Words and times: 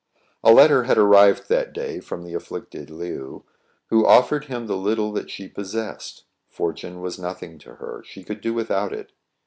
A 0.43 0.51
letter 0.51 0.85
had 0.85 0.97
arrived 0.97 1.47
that 1.47 1.73
day 1.73 1.99
from 1.99 2.23
the 2.23 2.33
afflicted 2.33 2.89
Le 2.89 3.05
ou, 3.05 3.45
who 3.91 4.03
offered 4.03 4.45
him 4.45 4.65
the 4.65 4.75
little 4.75 5.11
that 5.11 5.29
she 5.29 5.47
pos 5.47 5.75
sessed. 5.75 6.23
Fortune 6.49 7.01
was 7.01 7.19
nothing 7.19 7.59
to 7.59 7.75
her: 7.75 8.01
she 8.03 8.23
could 8.23 8.41
do 8.41 8.51
without 8.55 8.93
it. 8.93 9.11